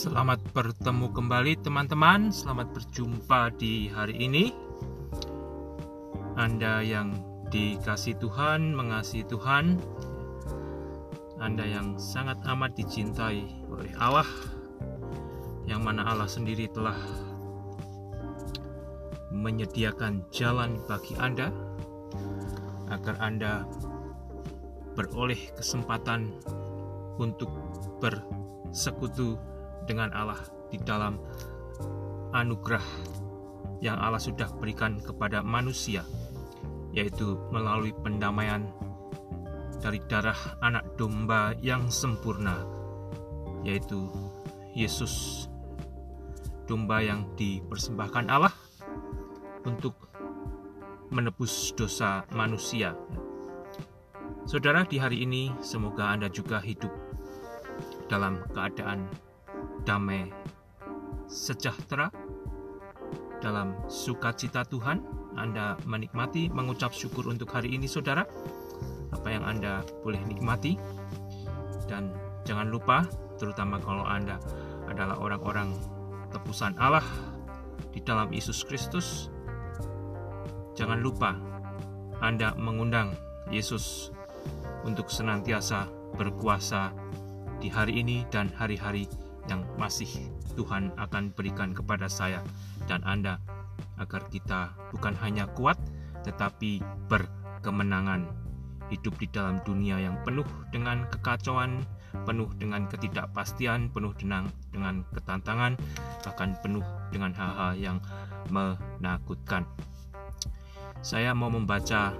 Selamat 0.00 0.40
bertemu 0.56 1.12
kembali 1.12 1.60
teman-teman. 1.60 2.32
Selamat 2.32 2.72
berjumpa 2.72 3.52
di 3.60 3.92
hari 3.92 4.16
ini. 4.16 4.48
Anda 6.40 6.80
yang 6.80 7.20
dikasih 7.52 8.16
Tuhan, 8.16 8.72
mengasihi 8.72 9.28
Tuhan. 9.28 9.76
Anda 11.36 11.68
yang 11.68 12.00
sangat 12.00 12.40
amat 12.48 12.80
dicintai 12.80 13.44
oleh 13.68 13.92
Allah 14.00 14.24
Yang 15.68 15.80
mana 15.84 16.08
Allah 16.08 16.32
sendiri 16.32 16.64
telah 16.72 16.96
menyediakan 19.28 20.24
jalan 20.32 20.80
bagi 20.88 21.12
Anda 21.20 21.52
Agar 22.88 23.20
Anda 23.20 23.68
beroleh 24.96 25.52
kesempatan 25.60 26.40
untuk 27.20 27.52
bersekutu 28.00 29.36
dengan 29.84 30.12
Allah 30.12 30.40
di 30.68 30.78
dalam 30.80 31.20
anugerah 32.34 32.84
yang 33.80 33.96
Allah 33.96 34.20
sudah 34.20 34.48
berikan 34.60 35.00
kepada 35.00 35.40
manusia, 35.40 36.04
yaitu 36.92 37.40
melalui 37.48 37.96
pendamaian 38.04 38.68
dari 39.80 39.98
darah 40.06 40.36
anak 40.60 40.84
domba 41.00 41.56
yang 41.64 41.88
sempurna, 41.88 42.60
yaitu 43.64 44.12
Yesus, 44.76 45.48
domba 46.68 47.00
yang 47.00 47.26
dipersembahkan 47.34 48.28
Allah 48.28 48.52
untuk 49.64 49.96
menebus 51.10 51.74
dosa 51.74 52.22
manusia. 52.36 52.94
Saudara, 54.46 54.86
di 54.86 55.00
hari 55.00 55.26
ini 55.26 55.50
semoga 55.64 56.12
Anda 56.12 56.30
juga 56.30 56.62
hidup 56.62 56.92
dalam 58.06 58.42
keadaan 58.50 59.06
damai, 59.82 60.28
sejahtera, 61.26 62.12
dalam 63.40 63.74
sukacita 63.88 64.64
Tuhan. 64.68 65.00
Anda 65.38 65.78
menikmati, 65.88 66.52
mengucap 66.52 66.92
syukur 66.92 67.30
untuk 67.30 67.48
hari 67.54 67.72
ini, 67.72 67.88
saudara. 67.88 68.26
Apa 69.14 69.28
yang 69.32 69.44
Anda 69.46 69.82
boleh 70.04 70.20
nikmati, 70.26 70.76
dan 71.90 72.14
jangan 72.46 72.70
lupa, 72.70 73.02
terutama 73.40 73.82
kalau 73.82 74.06
Anda 74.06 74.38
adalah 74.86 75.18
orang-orang 75.18 75.74
tebusan 76.30 76.78
Allah 76.78 77.04
di 77.90 77.98
dalam 78.02 78.30
Yesus 78.30 78.62
Kristus, 78.62 79.30
jangan 80.78 81.02
lupa 81.02 81.34
Anda 82.22 82.54
mengundang 82.54 83.18
Yesus 83.50 84.14
untuk 84.86 85.10
senantiasa 85.10 85.90
berkuasa 86.14 86.94
di 87.58 87.68
hari 87.68 88.00
ini 88.00 88.24
dan 88.30 88.48
hari-hari 88.54 89.10
yang 89.50 89.66
masih 89.74 90.08
Tuhan 90.54 90.94
akan 90.94 91.34
berikan 91.34 91.74
kepada 91.74 92.06
saya 92.06 92.40
dan 92.86 93.02
Anda 93.02 93.42
agar 93.98 94.30
kita 94.30 94.72
bukan 94.94 95.18
hanya 95.18 95.50
kuat 95.52 95.76
tetapi 96.22 96.80
berkemenangan 97.10 98.30
hidup 98.90 99.14
di 99.22 99.30
dalam 99.30 99.62
dunia 99.62 100.02
yang 100.02 100.18
penuh 100.26 100.44
dengan 100.74 101.06
kekacauan, 101.08 101.80
penuh 102.26 102.50
dengan 102.58 102.90
ketidakpastian, 102.90 103.88
penuh 103.94 104.12
dengan 104.18 104.50
dengan 104.74 105.06
ketantangan, 105.14 105.78
bahkan 106.26 106.58
penuh 106.60 106.82
dengan 107.14 107.30
hal-hal 107.38 107.72
yang 107.78 107.98
menakutkan. 108.50 109.64
Saya 111.00 111.32
mau 111.32 111.48
membaca 111.48 112.12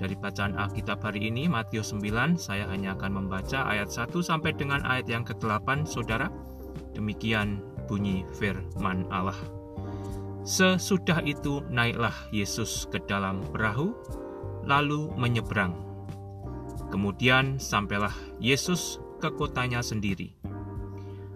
dari 0.00 0.16
bacaan 0.16 0.56
Alkitab 0.56 1.04
hari 1.04 1.28
ini, 1.28 1.44
Matius 1.44 1.92
9, 1.92 2.40
saya 2.40 2.64
hanya 2.72 2.96
akan 2.96 3.20
membaca 3.20 3.68
ayat 3.68 3.92
1 3.92 4.24
sampai 4.24 4.56
dengan 4.56 4.80
ayat 4.88 5.04
yang 5.12 5.28
ke-8, 5.28 5.84
Saudara. 5.84 6.32
Demikian 6.96 7.60
bunyi 7.84 8.24
firman 8.40 9.04
Allah. 9.12 9.36
Sesudah 10.40 11.20
itu 11.20 11.60
naiklah 11.68 12.16
Yesus 12.32 12.88
ke 12.88 12.96
dalam 13.04 13.44
perahu, 13.52 13.92
lalu 14.64 15.12
menyeberang. 15.20 15.76
Kemudian 16.88 17.60
sampailah 17.60 18.16
Yesus 18.40 18.96
ke 19.20 19.28
kotanya 19.36 19.84
sendiri. 19.84 20.32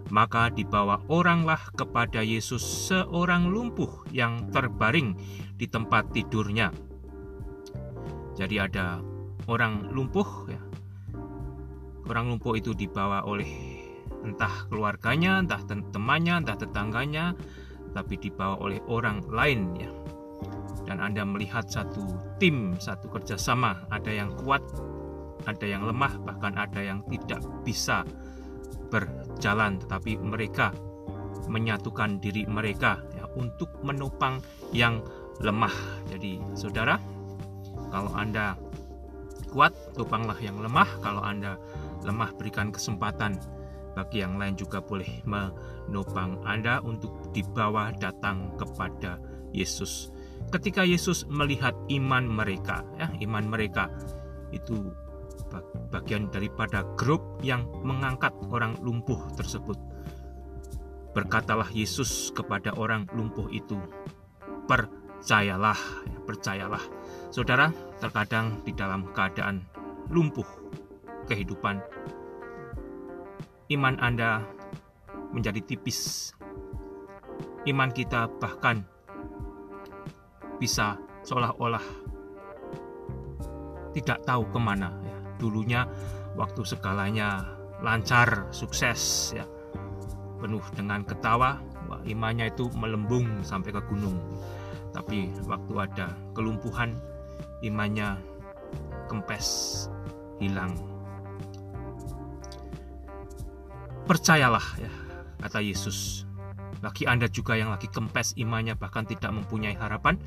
Maka 0.08 0.48
dibawa 0.48 1.04
oranglah 1.12 1.60
kepada 1.76 2.24
Yesus 2.24 2.64
seorang 2.88 3.52
lumpuh 3.52 4.08
yang 4.08 4.48
terbaring 4.48 5.16
di 5.60 5.68
tempat 5.68 6.12
tidurnya 6.16 6.72
jadi 8.34 8.66
ada 8.66 8.98
orang 9.46 9.94
lumpuh 9.94 10.50
ya. 10.50 10.60
Orang 12.04 12.36
lumpuh 12.36 12.58
itu 12.60 12.76
dibawa 12.76 13.24
oleh 13.24 13.48
entah 14.24 14.68
keluarganya, 14.68 15.40
entah 15.40 15.64
temannya, 15.64 16.44
entah 16.44 16.56
tetangganya, 16.56 17.32
tapi 17.96 18.20
dibawa 18.20 18.60
oleh 18.60 18.80
orang 18.90 19.24
lain 19.30 19.72
ya. 19.78 19.90
Dan 20.84 21.00
Anda 21.00 21.24
melihat 21.24 21.64
satu 21.72 22.36
tim, 22.36 22.76
satu 22.76 23.08
kerjasama, 23.08 23.88
ada 23.88 24.12
yang 24.12 24.36
kuat, 24.36 24.60
ada 25.48 25.64
yang 25.64 25.88
lemah, 25.88 26.20
bahkan 26.28 26.52
ada 26.60 26.80
yang 26.84 27.00
tidak 27.08 27.40
bisa 27.64 28.04
berjalan, 28.92 29.80
tetapi 29.80 30.20
mereka 30.20 30.76
menyatukan 31.48 32.20
diri 32.20 32.44
mereka 32.44 33.00
ya, 33.16 33.24
untuk 33.32 33.72
menopang 33.80 34.44
yang 34.76 35.00
lemah. 35.40 35.72
Jadi, 36.12 36.36
saudara, 36.52 37.00
kalau 37.94 38.10
Anda 38.18 38.58
kuat, 39.54 39.70
topanglah 39.94 40.34
yang 40.42 40.58
lemah. 40.58 40.98
Kalau 40.98 41.22
Anda 41.22 41.54
lemah, 42.02 42.34
berikan 42.34 42.74
kesempatan 42.74 43.38
bagi 43.94 44.26
yang 44.26 44.34
lain 44.34 44.58
juga 44.58 44.82
boleh 44.82 45.22
menopang 45.22 46.42
Anda 46.42 46.82
untuk 46.82 47.30
dibawa 47.30 47.94
datang 47.94 48.58
kepada 48.58 49.22
Yesus. 49.54 50.10
Ketika 50.50 50.82
Yesus 50.82 51.22
melihat 51.30 51.78
iman 51.86 52.26
mereka, 52.26 52.82
ya, 52.98 53.06
iman 53.30 53.46
mereka 53.46 53.86
itu 54.50 54.90
bagian 55.94 56.26
daripada 56.34 56.82
grup 56.98 57.38
yang 57.46 57.62
mengangkat 57.86 58.34
orang 58.50 58.74
lumpuh 58.82 59.22
tersebut. 59.38 59.78
Berkatalah 61.14 61.70
Yesus 61.70 62.34
kepada 62.34 62.74
orang 62.74 63.06
lumpuh 63.14 63.46
itu, 63.54 63.78
"Percayalah, 64.66 65.78
ya, 66.10 66.18
percayalah." 66.26 66.82
Saudara, 67.34 67.66
terkadang 67.98 68.62
di 68.62 68.70
dalam 68.70 69.10
keadaan 69.10 69.58
lumpuh 70.06 70.46
kehidupan, 71.26 71.82
iman 73.74 73.98
Anda 73.98 74.46
menjadi 75.34 75.58
tipis. 75.66 76.30
Iman 77.66 77.90
kita 77.90 78.30
bahkan 78.38 78.86
bisa 80.62 80.94
seolah-olah 81.26 81.82
tidak 83.98 84.22
tahu 84.22 84.46
ke 84.54 84.58
mana. 84.62 84.94
Ya. 85.02 85.18
Dulunya 85.42 85.80
waktu 86.38 86.62
segalanya 86.62 87.50
lancar, 87.82 88.46
sukses, 88.54 89.34
ya, 89.34 89.42
penuh 90.38 90.62
dengan 90.78 91.02
ketawa, 91.02 91.58
wah, 91.90 91.98
imannya 92.06 92.54
itu 92.54 92.70
melembung 92.78 93.42
sampai 93.42 93.74
ke 93.74 93.82
gunung. 93.90 94.22
Tapi 94.94 95.34
waktu 95.50 95.74
ada 95.82 96.14
kelumpuhan, 96.30 96.94
imannya 97.64 98.20
kempes, 99.08 99.88
hilang. 100.38 100.76
Percayalah 104.04 104.66
ya, 104.76 104.92
kata 105.40 105.64
Yesus. 105.64 106.28
Bagi 106.84 107.08
Anda 107.08 107.32
juga 107.32 107.56
yang 107.56 107.72
lagi 107.72 107.88
kempes 107.88 108.36
imannya 108.36 108.76
bahkan 108.76 109.08
tidak 109.08 109.32
mempunyai 109.32 109.72
harapan, 109.72 110.20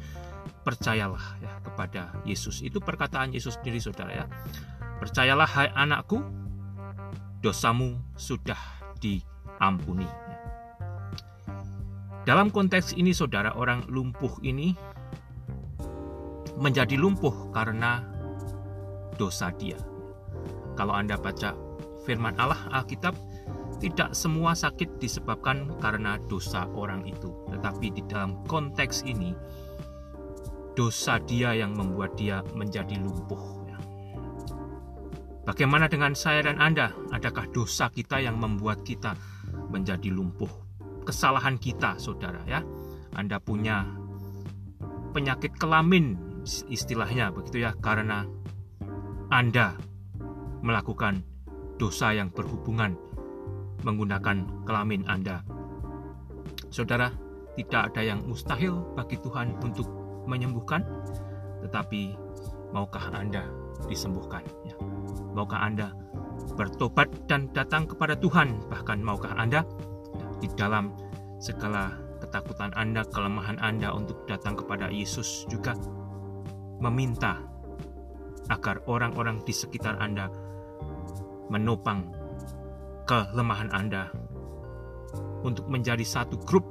percayalah 0.66 1.38
ya 1.38 1.54
kepada 1.62 2.18
Yesus. 2.26 2.66
Itu 2.66 2.82
perkataan 2.82 3.30
Yesus 3.38 3.62
sendiri 3.62 3.78
Saudara 3.78 4.26
ya. 4.26 4.26
Percayalah 4.98 5.46
hai 5.46 5.70
anakku, 5.78 6.26
dosamu 7.46 8.02
sudah 8.18 8.58
diampuni. 8.98 10.10
Dalam 12.28 12.52
konteks 12.52 12.92
ini 13.00 13.16
saudara 13.16 13.56
orang 13.56 13.88
lumpuh 13.88 14.44
ini 14.44 14.76
menjadi 16.58 16.98
lumpuh 16.98 17.54
karena 17.54 18.02
dosa 19.16 19.54
dia. 19.56 19.78
Kalau 20.78 20.94
Anda 20.94 21.18
baca 21.18 21.54
firman 22.06 22.38
Allah 22.38 22.60
Alkitab, 22.74 23.14
tidak 23.78 24.18
semua 24.18 24.58
sakit 24.58 24.98
disebabkan 24.98 25.78
karena 25.78 26.18
dosa 26.26 26.66
orang 26.74 27.06
itu, 27.06 27.30
tetapi 27.54 27.94
di 27.94 28.02
dalam 28.10 28.42
konteks 28.50 29.06
ini 29.06 29.38
dosa 30.74 31.22
dia 31.22 31.54
yang 31.54 31.78
membuat 31.78 32.18
dia 32.18 32.42
menjadi 32.58 32.98
lumpuh. 32.98 33.58
Bagaimana 35.48 35.88
dengan 35.88 36.12
saya 36.12 36.44
dan 36.44 36.60
Anda? 36.60 36.92
Adakah 37.16 37.48
dosa 37.56 37.88
kita 37.88 38.20
yang 38.20 38.36
membuat 38.36 38.84
kita 38.84 39.16
menjadi 39.72 40.12
lumpuh? 40.12 40.52
Kesalahan 41.08 41.56
kita, 41.56 41.96
saudara 41.96 42.44
ya. 42.44 42.60
Anda 43.16 43.40
punya 43.40 43.88
penyakit 45.16 45.56
kelamin 45.56 46.27
istilahnya 46.72 47.30
begitu 47.36 47.68
ya 47.68 47.76
karena 47.78 48.24
Anda 49.28 49.76
melakukan 50.64 51.22
dosa 51.78 52.16
yang 52.16 52.34
berhubungan 52.34 52.98
menggunakan 53.86 54.66
kelamin 54.66 55.06
Anda. 55.06 55.46
Saudara, 56.74 57.14
tidak 57.56 57.94
ada 57.94 58.02
yang 58.02 58.26
mustahil 58.26 58.82
bagi 58.98 59.18
Tuhan 59.22 59.58
untuk 59.62 59.86
menyembuhkan, 60.26 60.84
tetapi 61.66 62.18
maukah 62.74 63.14
Anda 63.14 63.46
disembuhkan? 63.86 64.44
Ya. 64.66 64.76
Maukah 65.38 65.62
Anda 65.62 65.94
bertobat 66.58 67.30
dan 67.30 67.50
datang 67.54 67.86
kepada 67.86 68.18
Tuhan? 68.18 68.66
Bahkan 68.68 68.98
maukah 69.02 69.38
Anda 69.38 69.62
ya, 70.18 70.28
di 70.42 70.48
dalam 70.58 70.94
segala 71.38 71.94
ketakutan 72.20 72.74
Anda, 72.74 73.06
kelemahan 73.06 73.62
Anda 73.62 73.94
untuk 73.94 74.26
datang 74.26 74.58
kepada 74.58 74.90
Yesus 74.90 75.46
juga 75.48 75.78
meminta 76.80 77.42
agar 78.48 78.80
orang-orang 78.88 79.44
di 79.44 79.52
sekitar 79.52 80.00
Anda 80.00 80.32
menopang 81.52 82.08
kelemahan 83.08 83.72
Anda 83.72 84.12
untuk 85.44 85.68
menjadi 85.72 86.04
satu 86.04 86.40
grup 86.44 86.64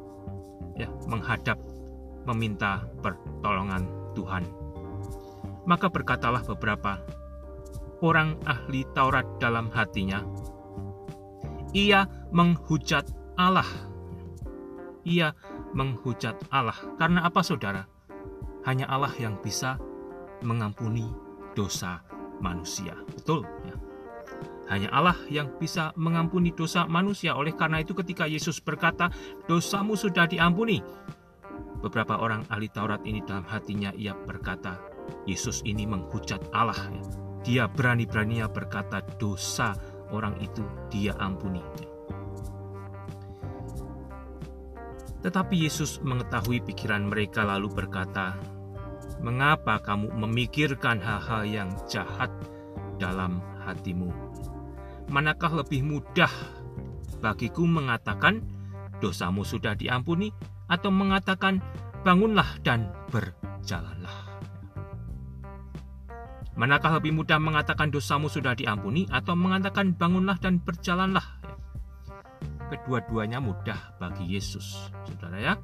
ya 0.76 0.88
menghadap 1.08 1.56
meminta 2.28 2.84
pertolongan 3.00 3.88
Tuhan. 4.12 4.44
Maka 5.66 5.90
berkatalah 5.90 6.44
beberapa 6.46 7.02
orang 8.04 8.38
ahli 8.44 8.84
Taurat 8.92 9.24
dalam 9.40 9.72
hatinya, 9.72 10.22
ia 11.72 12.06
menghujat 12.30 13.08
Allah. 13.34 13.66
Ia 15.06 15.32
menghujat 15.74 16.50
Allah. 16.50 16.76
Karena 16.98 17.26
apa 17.26 17.40
saudara? 17.42 17.86
Hanya 18.66 18.90
Allah 18.90 19.14
yang 19.22 19.38
bisa 19.38 19.78
mengampuni 20.44 21.06
dosa 21.56 22.02
manusia. 22.40 22.92
Betul 23.16 23.44
ya. 23.64 23.76
Hanya 24.66 24.90
Allah 24.90 25.14
yang 25.30 25.54
bisa 25.62 25.94
mengampuni 25.94 26.50
dosa 26.50 26.90
manusia. 26.90 27.38
Oleh 27.38 27.54
karena 27.54 27.80
itu 27.80 27.94
ketika 27.94 28.26
Yesus 28.26 28.58
berkata, 28.58 29.14
dosamu 29.46 29.94
sudah 29.94 30.26
diampuni. 30.26 30.82
Beberapa 31.78 32.18
orang 32.18 32.42
ahli 32.50 32.66
Taurat 32.66 32.98
ini 33.06 33.22
dalam 33.22 33.46
hatinya 33.46 33.94
ia 33.94 34.18
berkata, 34.18 34.74
Yesus 35.22 35.62
ini 35.62 35.86
menghujat 35.86 36.50
Allah. 36.50 36.90
Dia 37.46 37.70
berani-beraninya 37.70 38.50
berkata 38.50 39.06
dosa 39.22 39.78
orang 40.10 40.34
itu 40.42 40.66
dia 40.90 41.14
ampuni. 41.22 41.62
Tetapi 45.22 45.54
Yesus 45.62 46.02
mengetahui 46.02 46.62
pikiran 46.66 47.06
mereka 47.06 47.46
lalu 47.46 47.70
berkata, 47.70 48.34
Mengapa 49.20 49.80
kamu 49.80 50.12
memikirkan 50.12 51.00
hal-hal 51.00 51.42
yang 51.48 51.70
jahat 51.88 52.28
dalam 53.00 53.40
hatimu? 53.64 54.12
manakah 55.10 55.62
lebih 55.62 55.86
mudah 55.86 56.30
bagiku 57.22 57.64
mengatakan 57.64 58.42
dosamu 58.98 59.46
sudah 59.46 59.78
diampuni 59.78 60.34
atau 60.66 60.90
mengatakan 60.90 61.62
bangunlah 62.02 62.46
dan 62.66 62.90
berjalanlah. 63.10 64.26
Manakah 66.56 66.96
lebih 66.98 67.12
mudah 67.12 67.36
mengatakan 67.36 67.92
dosamu 67.92 68.32
sudah 68.32 68.56
diampuni 68.56 69.04
atau 69.12 69.36
mengatakan 69.36 69.92
bangunlah 69.92 70.40
dan 70.40 70.56
berjalanlah? 70.56 71.36
Kedua-duanya 72.72 73.38
mudah 73.44 74.00
bagi 74.00 74.24
Yesus, 74.24 74.88
saudara 75.04 75.38
ya. 75.38 75.54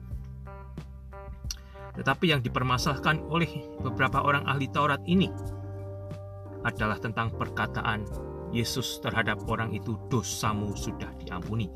Tetapi 1.93 2.33
yang 2.33 2.41
dipermasalahkan 2.41 3.29
oleh 3.29 3.77
beberapa 3.85 4.25
orang 4.25 4.49
ahli 4.49 4.69
Taurat 4.73 5.01
ini 5.05 5.29
adalah 6.65 6.97
tentang 6.97 7.35
perkataan 7.37 8.07
Yesus 8.53 9.01
terhadap 9.01 9.45
orang 9.49 9.73
itu 9.73 9.97
dosamu 10.13 10.77
sudah 10.77 11.09
diampuni 11.21 11.73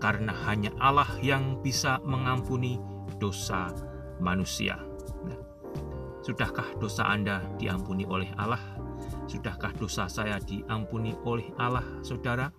karena 0.00 0.32
hanya 0.48 0.72
Allah 0.80 1.08
yang 1.24 1.60
bisa 1.64 2.00
mengampuni 2.04 2.80
dosa 3.16 3.72
manusia. 4.20 4.76
Nah, 5.24 5.40
sudahkah 6.20 6.76
dosa 6.76 7.08
Anda 7.08 7.44
diampuni 7.56 8.04
oleh 8.04 8.28
Allah? 8.36 8.60
Sudahkah 9.28 9.76
dosa 9.76 10.08
saya 10.08 10.40
diampuni 10.40 11.12
oleh 11.24 11.48
Allah, 11.60 11.84
saudara? 12.00 12.52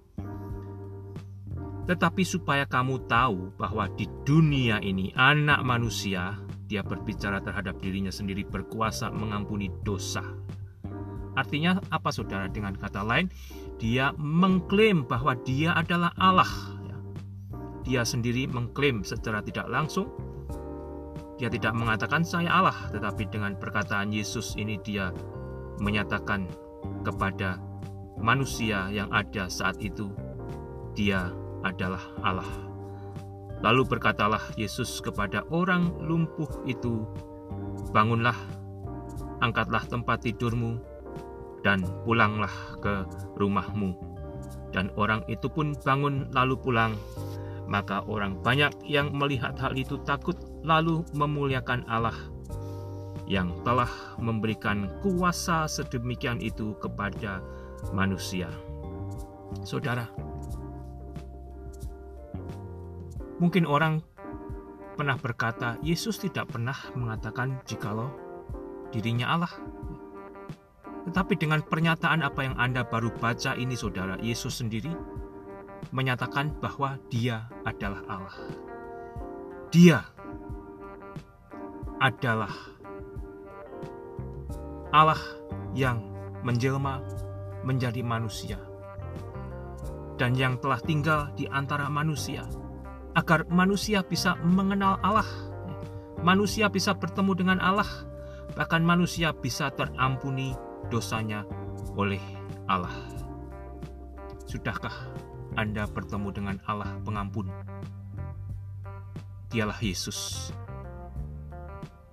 Tetapi 1.88 2.24
supaya 2.28 2.68
kamu 2.68 3.08
tahu 3.08 3.56
bahwa 3.56 3.88
di 3.96 4.06
dunia 4.28 4.84
ini 4.84 5.16
anak 5.16 5.64
manusia, 5.64 6.36
dia 6.68 6.84
berbicara 6.84 7.40
terhadap 7.40 7.80
dirinya 7.80 8.12
sendiri 8.12 8.44
berkuasa 8.44 9.08
mengampuni 9.10 9.72
dosa 9.88 10.24
Artinya 11.38 11.78
apa 11.94 12.10
saudara? 12.10 12.50
Dengan 12.50 12.74
kata 12.74 13.06
lain, 13.06 13.30
dia 13.78 14.10
mengklaim 14.18 15.06
bahwa 15.06 15.38
dia 15.46 15.78
adalah 15.78 16.10
Allah. 16.18 16.50
Ya. 16.90 16.98
Dia 17.86 18.02
sendiri 18.02 18.50
mengklaim 18.50 19.06
secara 19.06 19.46
tidak 19.46 19.70
langsung. 19.70 20.10
Dia 21.38 21.54
tidak 21.54 21.78
mengatakan 21.78 22.26
saya 22.26 22.50
Allah, 22.50 22.90
tetapi 22.90 23.30
dengan 23.30 23.54
perkataan 23.54 24.10
Yesus 24.10 24.58
ini 24.58 24.82
dia 24.82 25.14
menyatakan 25.78 26.50
kepada 27.06 27.62
manusia 28.18 28.90
yang 28.90 29.06
ada 29.14 29.46
saat 29.46 29.78
itu, 29.78 30.10
dia 30.98 31.30
adalah 31.62 32.02
Allah. 32.26 32.67
Lalu 33.66 33.90
berkatalah 33.90 34.54
Yesus 34.54 35.02
kepada 35.02 35.42
orang 35.50 35.90
lumpuh 36.02 36.50
itu, 36.70 37.06
"Bangunlah, 37.90 38.38
angkatlah 39.42 39.82
tempat 39.90 40.26
tidurmu, 40.26 40.78
dan 41.68 41.84
pulanglah 42.08 42.52
ke 42.80 43.04
rumahmu. 43.36 43.92
Dan 44.72 44.88
orang 44.96 45.20
itu 45.28 45.52
pun 45.52 45.76
bangun 45.84 46.32
lalu 46.32 46.56
pulang. 46.60 46.94
Maka 47.68 48.08
orang 48.08 48.40
banyak 48.40 48.72
yang 48.88 49.12
melihat 49.12 49.60
hal 49.60 49.76
itu 49.76 50.00
takut 50.08 50.40
lalu 50.64 51.04
memuliakan 51.12 51.84
Allah 51.92 52.16
yang 53.28 53.52
telah 53.68 53.92
memberikan 54.16 54.88
kuasa 55.04 55.68
sedemikian 55.68 56.40
itu 56.40 56.80
kepada 56.80 57.44
manusia. 57.92 58.48
Saudara, 59.68 60.08
mungkin 63.38 63.70
orang 63.70 64.02
pernah 64.98 65.18
berkata, 65.18 65.78
Yesus 65.86 66.18
tidak 66.18 66.50
pernah 66.50 66.76
mengatakan 66.98 67.62
jikalau 67.70 68.10
dirinya 68.90 69.30
Allah. 69.38 69.54
Tetapi 71.08 71.40
dengan 71.40 71.64
pernyataan 71.64 72.26
apa 72.26 72.44
yang 72.44 72.56
Anda 72.60 72.84
baru 72.84 73.14
baca 73.16 73.56
ini 73.56 73.78
saudara, 73.78 74.20
Yesus 74.20 74.60
sendiri 74.60 74.92
menyatakan 75.94 76.58
bahwa 76.60 77.00
dia 77.08 77.48
adalah 77.64 78.04
Allah. 78.10 78.38
Dia 79.72 80.00
adalah 82.02 82.52
Allah 84.92 85.22
yang 85.78 86.02
menjelma 86.42 87.04
menjadi 87.66 88.02
manusia 88.02 88.58
dan 90.18 90.34
yang 90.34 90.58
telah 90.58 90.82
tinggal 90.82 91.30
di 91.38 91.46
antara 91.46 91.92
manusia 91.92 92.48
agar 93.18 93.50
manusia 93.50 94.06
bisa 94.06 94.38
mengenal 94.46 95.02
Allah. 95.02 95.26
Manusia 96.22 96.70
bisa 96.70 96.94
bertemu 96.94 97.34
dengan 97.34 97.58
Allah, 97.58 97.90
bahkan 98.54 98.86
manusia 98.86 99.34
bisa 99.34 99.74
terampuni 99.74 100.54
dosanya 100.94 101.42
oleh 101.98 102.22
Allah. 102.70 102.94
Sudahkah 104.46 104.94
Anda 105.58 105.90
bertemu 105.90 106.30
dengan 106.30 106.58
Allah 106.70 106.94
pengampun? 107.02 107.50
Dialah 109.50 109.78
Yesus. 109.82 110.54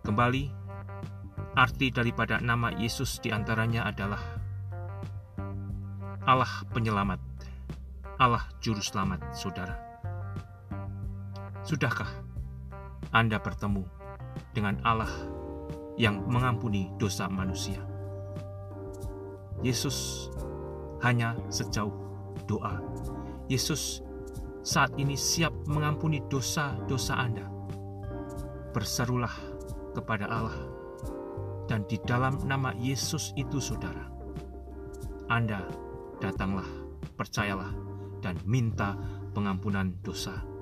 Kembali, 0.05 0.49
arti 1.57 1.89
daripada 1.93 2.41
nama 2.41 2.73
Yesus 2.77 3.21
di 3.21 3.33
antaranya 3.33 3.89
adalah 3.89 4.21
Allah 6.25 6.53
penyelamat, 6.73 7.21
Allah 8.21 8.45
juru 8.61 8.81
selamat, 8.81 9.33
saudara. 9.33 9.84
Sudahkah 11.65 12.13
Anda 13.09 13.41
bertemu 13.41 13.89
dengan 14.53 14.77
Allah 14.85 15.09
yang 15.97 16.21
mengampuni 16.29 16.93
dosa 17.01 17.25
manusia? 17.25 17.81
Yesus 19.65 20.29
hanya 21.01 21.33
sejauh 21.49 21.89
doa. 22.45 22.85
Yesus 23.49 24.05
saat 24.61 24.93
ini 25.01 25.17
siap 25.17 25.57
mengampuni 25.65 26.21
dosa-dosa 26.29 27.17
Anda. 27.17 27.49
Berserulah 28.77 29.33
kepada 29.97 30.29
Allah, 30.29 30.59
dan 31.65 31.89
di 31.89 31.97
dalam 32.05 32.45
nama 32.45 32.77
Yesus 32.77 33.33
itu, 33.41 33.57
saudara, 33.57 34.05
Anda 35.33 35.65
datanglah, 36.21 36.69
percayalah, 37.17 37.73
dan 38.21 38.37
minta 38.45 39.01
pengampunan 39.33 39.97
dosa. 40.05 40.54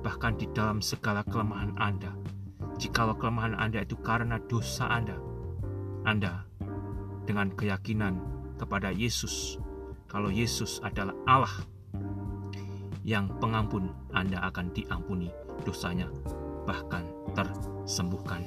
Bahkan 0.00 0.40
di 0.40 0.46
dalam 0.56 0.80
segala 0.80 1.20
kelemahan 1.28 1.76
Anda, 1.76 2.12
jikalau 2.80 3.16
kelemahan 3.16 3.56
Anda 3.56 3.84
itu 3.84 3.96
karena 4.00 4.40
dosa 4.48 4.88
Anda, 4.88 5.16
Anda 6.08 6.48
dengan 7.28 7.52
keyakinan 7.52 8.16
kepada 8.56 8.92
Yesus, 8.92 9.60
kalau 10.08 10.32
Yesus 10.32 10.80
adalah 10.82 11.14
Allah 11.28 11.54
yang 13.04 13.28
pengampun, 13.40 13.92
Anda 14.12 14.40
akan 14.48 14.72
diampuni 14.72 15.28
dosanya, 15.62 16.08
bahkan 16.64 17.04
tersembuhkan. 17.36 18.44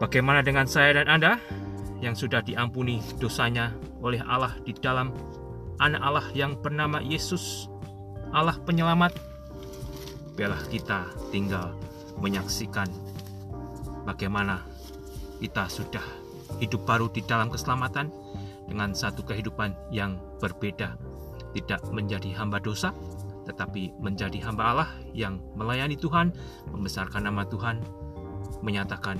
Bagaimana 0.00 0.40
dengan 0.40 0.64
saya 0.64 0.96
dan 0.96 1.06
Anda 1.12 1.32
yang 2.00 2.16
sudah 2.16 2.40
diampuni 2.40 3.04
dosanya 3.20 3.76
oleh 4.00 4.24
Allah 4.24 4.56
di 4.64 4.72
dalam 4.72 5.12
anak 5.76 6.00
Allah 6.00 6.26
yang 6.32 6.56
bernama 6.56 7.04
Yesus, 7.04 7.68
Allah 8.30 8.54
penyelamat? 8.62 9.18
Biarlah 10.38 10.62
kita 10.70 11.10
tinggal 11.34 11.74
menyaksikan 12.22 12.86
bagaimana 14.06 14.62
kita 15.42 15.66
sudah 15.66 16.04
hidup 16.62 16.86
baru 16.86 17.10
di 17.10 17.26
dalam 17.26 17.50
keselamatan 17.50 18.06
dengan 18.70 18.94
satu 18.94 19.26
kehidupan 19.26 19.74
yang 19.90 20.14
berbeda, 20.38 20.94
tidak 21.58 21.82
menjadi 21.90 22.30
hamba 22.38 22.62
dosa, 22.62 22.94
tetapi 23.50 23.98
menjadi 23.98 24.38
hamba 24.46 24.62
Allah 24.70 24.90
yang 25.10 25.42
melayani 25.58 25.98
Tuhan, 25.98 26.30
membesarkan 26.70 27.26
nama 27.26 27.42
Tuhan, 27.50 27.82
menyatakan 28.62 29.18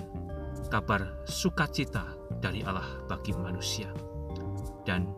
kabar 0.70 1.02
sukacita 1.26 2.14
dari 2.38 2.62
Allah 2.62 2.86
bagi 3.10 3.34
manusia. 3.34 3.90
Dan 4.86 5.10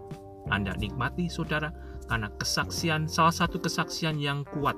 Anda 0.49 0.73
nikmati 0.81 1.29
saudara 1.29 1.92
karena 2.13 2.29
kesaksian 2.37 3.09
salah 3.09 3.33
satu 3.33 3.57
kesaksian 3.57 4.21
yang 4.21 4.45
kuat 4.53 4.77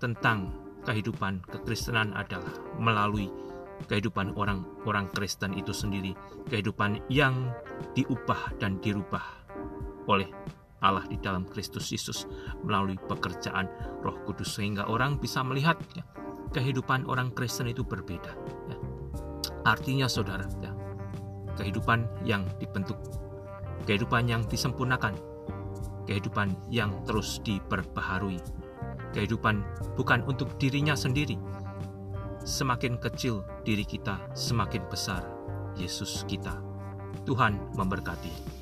tentang 0.00 0.56
kehidupan 0.88 1.44
kekristenan 1.44 2.16
adalah 2.16 2.48
melalui 2.80 3.28
kehidupan 3.84 4.32
orang-orang 4.32 5.12
Kristen 5.12 5.52
itu 5.52 5.76
sendiri, 5.76 6.16
kehidupan 6.48 7.04
yang 7.12 7.52
diubah 7.92 8.56
dan 8.56 8.80
dirubah 8.80 9.20
oleh 10.08 10.24
Allah 10.80 11.04
di 11.12 11.20
dalam 11.20 11.44
Kristus 11.44 11.92
Yesus 11.92 12.24
melalui 12.64 12.96
pekerjaan 12.96 13.68
Roh 14.00 14.16
Kudus 14.24 14.56
sehingga 14.56 14.88
orang 14.88 15.20
bisa 15.20 15.44
melihat 15.44 15.76
ya, 15.92 16.00
kehidupan 16.56 17.04
orang 17.12 17.28
Kristen 17.36 17.68
itu 17.68 17.84
berbeda. 17.84 18.32
Ya. 18.72 18.76
Artinya 19.68 20.08
saudara, 20.08 20.48
ya, 20.64 20.72
kehidupan 21.60 22.08
yang 22.24 22.48
dibentuk, 22.56 22.96
kehidupan 23.84 24.32
yang 24.32 24.48
disempurnakan, 24.48 25.12
kehidupan 26.08 26.56
yang 26.72 26.90
terus 27.04 27.44
diperbaharui, 27.44 28.40
kehidupan 29.12 29.60
bukan 29.94 30.24
untuk 30.24 30.56
dirinya 30.56 30.96
sendiri, 30.96 31.36
Semakin 32.48 32.96
kecil 32.96 33.44
diri 33.60 33.84
kita, 33.84 34.16
semakin 34.32 34.80
besar 34.88 35.20
Yesus 35.76 36.24
kita. 36.24 36.56
Tuhan 37.28 37.60
memberkati. 37.76 38.57